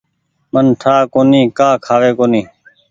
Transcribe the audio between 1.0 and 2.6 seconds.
ڪونيٚ ڪآ کآوي ڪونيٚ۔